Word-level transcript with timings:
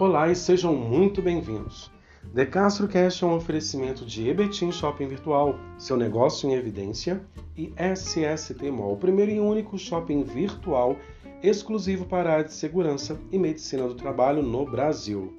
Olá 0.00 0.30
e 0.30 0.36
sejam 0.36 0.76
muito 0.76 1.20
bem-vindos. 1.20 1.90
The 2.32 2.46
Castro 2.46 2.86
Cash 2.86 3.20
é 3.20 3.26
um 3.26 3.34
oferecimento 3.34 4.06
de 4.06 4.28
Ebetim 4.28 4.70
Shopping 4.70 5.08
Virtual, 5.08 5.56
seu 5.76 5.96
negócio 5.96 6.48
em 6.48 6.54
evidência, 6.54 7.20
e 7.56 7.72
SST 7.76 8.70
Mall, 8.70 8.92
o 8.92 8.96
primeiro 8.96 9.32
e 9.32 9.40
único 9.40 9.76
shopping 9.76 10.22
virtual 10.22 10.96
exclusivo 11.42 12.04
para 12.06 12.30
a 12.30 12.32
área 12.34 12.44
de 12.44 12.54
segurança 12.54 13.20
e 13.32 13.38
medicina 13.40 13.88
do 13.88 13.96
trabalho 13.96 14.40
no 14.40 14.64
Brasil. 14.64 15.34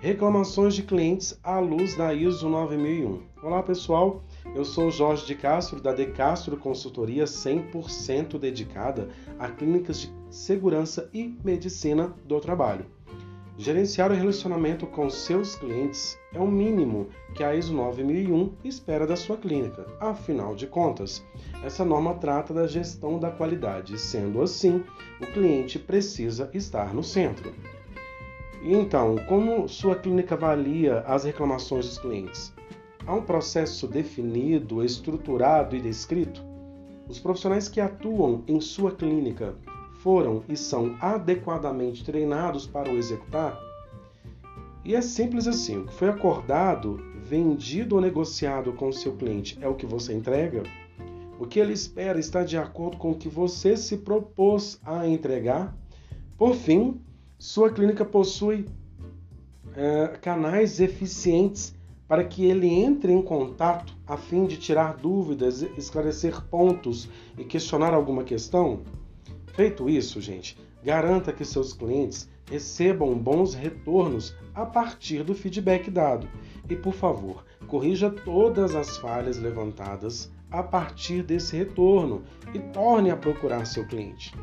Reclamações 0.00 0.74
de 0.74 0.84
clientes 0.84 1.38
à 1.44 1.58
luz 1.58 1.94
da 1.94 2.14
ISO 2.14 2.48
9001. 2.48 3.20
Olá 3.42 3.62
pessoal, 3.62 4.24
eu 4.54 4.64
sou 4.64 4.90
Jorge 4.90 5.26
de 5.26 5.34
Castro 5.34 5.82
da 5.82 5.92
De 5.92 6.06
Castro 6.06 6.56
Consultoria 6.56 7.24
100% 7.24 8.38
dedicada 8.38 9.10
a 9.38 9.48
clínicas 9.48 10.00
de 10.00 10.10
segurança 10.30 11.10
e 11.12 11.36
medicina 11.44 12.14
do 12.24 12.40
trabalho. 12.40 12.86
Gerenciar 13.58 14.10
o 14.10 14.14
relacionamento 14.14 14.86
com 14.86 15.10
seus 15.10 15.54
clientes 15.56 16.18
é 16.32 16.40
o 16.40 16.46
mínimo 16.46 17.08
que 17.34 17.44
a 17.44 17.54
ISO 17.54 17.74
9001 17.74 18.54
espera 18.64 19.06
da 19.06 19.14
sua 19.14 19.36
clínica. 19.36 19.86
Afinal 20.00 20.54
de 20.54 20.66
contas, 20.66 21.22
essa 21.62 21.84
norma 21.84 22.14
trata 22.14 22.54
da 22.54 22.66
gestão 22.66 23.18
da 23.18 23.30
qualidade, 23.30 23.98
sendo 23.98 24.40
assim, 24.40 24.82
o 25.20 25.26
cliente 25.26 25.78
precisa 25.78 26.50
estar 26.54 26.94
no 26.94 27.02
centro. 27.02 27.52
Então, 28.64 29.16
como 29.28 29.68
sua 29.68 29.96
clínica 29.96 30.34
avalia 30.34 31.00
as 31.00 31.24
reclamações 31.24 31.84
dos 31.84 31.98
clientes? 31.98 32.54
Há 33.06 33.14
um 33.14 33.22
processo 33.22 33.86
definido, 33.86 34.82
estruturado 34.82 35.76
e 35.76 35.80
descrito? 35.80 36.42
Os 37.06 37.18
profissionais 37.18 37.68
que 37.68 37.80
atuam 37.80 38.44
em 38.48 38.60
sua 38.60 38.92
clínica 38.92 39.54
foram 40.02 40.42
e 40.48 40.56
são 40.56 40.96
adequadamente 41.00 42.04
treinados 42.04 42.66
para 42.66 42.90
o 42.90 42.96
executar? 42.96 43.58
E 44.84 44.94
é 44.94 45.00
simples 45.00 45.46
assim: 45.46 45.78
o 45.78 45.86
que 45.86 45.94
foi 45.94 46.08
acordado, 46.08 47.00
vendido 47.22 47.94
ou 47.94 48.00
negociado 48.00 48.72
com 48.72 48.88
o 48.88 48.92
seu 48.92 49.16
cliente 49.16 49.56
é 49.60 49.68
o 49.68 49.74
que 49.74 49.86
você 49.86 50.12
entrega? 50.12 50.64
O 51.38 51.46
que 51.46 51.58
ele 51.58 51.72
espera 51.72 52.18
está 52.18 52.42
de 52.42 52.56
acordo 52.56 52.96
com 52.96 53.12
o 53.12 53.14
que 53.14 53.28
você 53.28 53.76
se 53.76 53.98
propôs 53.98 54.80
a 54.84 55.06
entregar? 55.06 55.76
Por 56.36 56.54
fim, 56.54 57.00
sua 57.38 57.70
clínica 57.70 58.04
possui 58.04 58.66
é, 59.74 60.18
canais 60.20 60.80
eficientes 60.80 61.74
para 62.06 62.24
que 62.24 62.44
ele 62.44 62.68
entre 62.68 63.12
em 63.12 63.22
contato 63.22 63.96
a 64.06 64.16
fim 64.16 64.46
de 64.46 64.56
tirar 64.56 64.96
dúvidas, 64.96 65.62
esclarecer 65.78 66.42
pontos 66.46 67.08
e 67.38 67.44
questionar 67.44 67.94
alguma 67.94 68.22
questão? 68.22 68.80
Feito 69.52 69.88
isso, 69.88 70.20
gente, 70.20 70.56
garanta 70.82 71.32
que 71.32 71.44
seus 71.44 71.72
clientes 71.72 72.28
recebam 72.50 73.14
bons 73.18 73.54
retornos 73.54 74.34
a 74.54 74.64
partir 74.64 75.22
do 75.22 75.34
feedback 75.34 75.90
dado. 75.90 76.28
E, 76.68 76.74
por 76.74 76.94
favor, 76.94 77.44
corrija 77.66 78.10
todas 78.10 78.74
as 78.74 78.96
falhas 78.96 79.38
levantadas 79.38 80.30
a 80.50 80.62
partir 80.62 81.22
desse 81.22 81.56
retorno 81.56 82.22
e 82.54 82.58
torne 82.58 83.10
a 83.10 83.16
procurar 83.16 83.66
seu 83.66 83.86
cliente. 83.86 84.34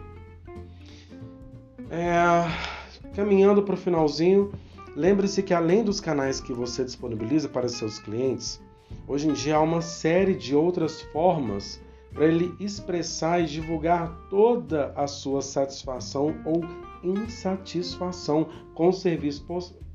É, 1.90 3.16
caminhando 3.16 3.64
para 3.64 3.76
o 3.76 3.78
finalzinho, 3.78 4.52
lembre-se 4.96 5.42
que 5.42 5.54
além 5.54 5.84
dos 5.84 6.00
canais 6.00 6.40
que 6.40 6.54
você 6.54 6.84
disponibiliza 6.84 7.50
para 7.50 7.68
seus 7.68 8.00
clientes, 8.00 8.62
hoje 9.08 9.28
em 9.28 9.34
dia 9.34 9.56
há 9.56 9.62
uma 9.62 9.82
série 9.82 10.36
de 10.36 10.56
outras 10.56 11.02
formas 11.02 11.82
para 12.14 12.26
ele 12.26 12.54
expressar 12.60 13.42
e 13.42 13.46
divulgar 13.46 14.28
toda 14.30 14.92
a 14.96 15.08
sua 15.08 15.42
satisfação 15.42 16.36
ou 16.46 16.62
insatisfação 17.04 18.48
com 18.74 18.90
o 18.90 18.94
serviço 18.94 19.46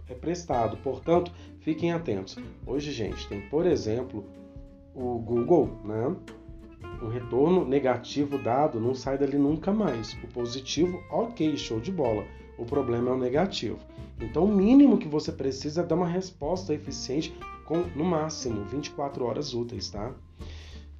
é, 0.09 0.15
prestado. 0.15 0.77
Portanto, 0.79 1.33
fiquem 1.61 1.93
atentos. 1.93 2.37
Hoje, 2.67 2.93
gente, 2.93 3.29
tem, 3.29 3.41
por 3.49 3.67
exemplo, 3.67 4.25
o 4.95 5.19
Google, 5.19 5.71
né? 5.85 6.15
O 7.03 7.09
retorno 7.09 7.65
negativo 7.65 8.39
dado 8.39 8.81
não 8.81 8.95
sai 8.95 9.19
dali 9.19 9.37
nunca 9.37 9.73
mais. 9.73 10.15
O 10.23 10.29
positivo, 10.29 11.03
ok, 11.11 11.57
show 11.57 11.81
de 11.81 11.91
bola. 11.91 12.25
O 12.57 12.65
problema 12.65 13.11
é 13.11 13.13
o 13.13 13.19
negativo. 13.19 13.79
Então, 14.21 14.45
o 14.45 14.55
mínimo 14.55 14.97
que 14.97 15.09
você 15.09 15.33
precisa 15.33 15.83
é 15.83 15.85
dar 15.85 15.97
uma 15.97 16.07
resposta 16.07 16.73
eficiente 16.73 17.37
com, 17.65 17.79
no 17.97 18.05
máximo, 18.05 18.65
24 18.65 19.25
horas 19.25 19.55
úteis, 19.55 19.91
tá? 19.91 20.15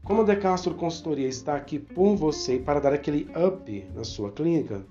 Como 0.05 0.21
a 0.21 0.25
Decastro 0.25 0.75
Consultoria 0.75 1.27
está 1.27 1.57
aqui 1.57 1.79
por 1.79 2.15
você 2.15 2.59
para 2.59 2.79
dar 2.79 2.93
aquele 2.93 3.27
up 3.35 3.87
na 3.95 4.05
sua 4.05 4.31
clínica, 4.31 4.85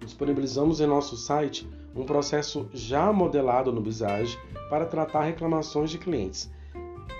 disponibilizamos 0.00 0.80
em 0.80 0.86
nosso 0.86 1.14
site 1.14 1.68
um 1.94 2.06
processo 2.06 2.66
já 2.72 3.12
modelado 3.12 3.70
no 3.70 3.82
Visage 3.82 4.38
para 4.70 4.86
tratar 4.86 5.24
reclamações 5.24 5.90
de 5.90 5.98
clientes. 5.98 6.50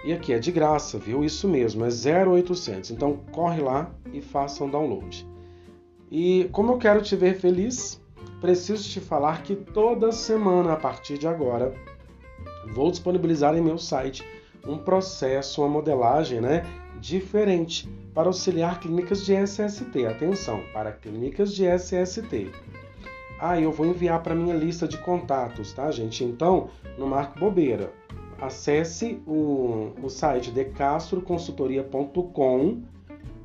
E 0.03 0.15
aqui 0.15 0.32
é 0.32 0.38
de 0.38 0.50
graça, 0.50 0.98
viu? 0.98 1.22
Isso 1.22 1.47
mesmo, 1.47 1.84
é 1.84 1.88
0800. 1.88 2.91
Então 2.91 3.19
corre 3.32 3.60
lá 3.60 3.91
e 4.10 4.22
faça 4.22 4.65
um 4.65 4.71
download. 4.71 5.28
E 6.10 6.48
como 6.53 6.72
eu 6.72 6.78
quero 6.78 7.03
te 7.03 7.15
ver 7.15 7.38
feliz, 7.38 8.00
preciso 8.41 8.88
te 8.88 8.98
falar 8.98 9.42
que 9.42 9.54
toda 9.54 10.10
semana 10.10 10.72
a 10.72 10.76
partir 10.76 11.19
de 11.19 11.28
agora 11.28 11.75
vou 12.72 12.91
disponibilizar 12.91 13.54
em 13.54 13.60
meu 13.60 13.76
site 13.76 14.25
um 14.66 14.78
processo, 14.78 15.60
uma 15.62 15.69
modelagem, 15.69 16.41
né, 16.41 16.64
diferente 17.00 17.88
para 18.14 18.28
auxiliar 18.28 18.80
clínicas 18.80 19.25
de 19.25 19.34
SST. 19.34 20.06
Atenção, 20.06 20.62
para 20.72 20.92
clínicas 20.92 21.52
de 21.54 21.66
SST. 21.66 22.50
Ah, 23.41 23.60
eu 23.60 23.72
vou 23.72 23.86
enviar 23.86 24.22
para 24.22 24.34
minha 24.34 24.54
lista 24.54 24.88
de 24.88 24.97
contatos, 24.98 25.72
tá, 25.72 25.91
gente? 25.91 26.22
Então, 26.24 26.69
no 26.97 27.06
Marco 27.06 27.38
Bobeira, 27.38 27.92
acesse 28.41 29.22
o, 29.26 29.91
o 30.03 30.08
site 30.08 30.50
decastroconsultoria.com, 30.50 32.82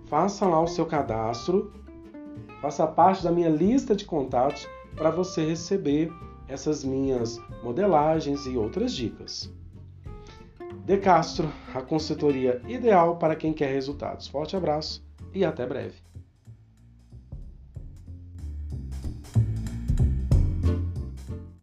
faça 0.06 0.46
lá 0.46 0.62
o 0.62 0.68
seu 0.68 0.86
cadastro, 0.86 1.74
faça 2.62 2.86
parte 2.86 3.24
da 3.24 3.32
minha 3.32 3.50
lista 3.50 3.96
de 3.96 4.06
contatos 4.06 4.68
para 4.96 5.10
você 5.10 5.44
receber 5.46 6.12
essas 6.48 6.84
minhas 6.84 7.42
modelagens 7.64 8.46
e 8.46 8.56
outras 8.58 8.94
dicas. 8.94 9.52
De 10.90 10.98
Castro, 10.98 11.48
a 11.76 11.84
consultoria 11.84 12.64
ideal 12.68 13.18
para 13.18 13.36
quem 13.36 13.54
quer 13.54 13.72
resultados. 13.72 14.28
Forte 14.28 14.56
abraço 14.56 15.06
e 15.32 15.46
até 15.46 15.64
breve. 15.64 16.09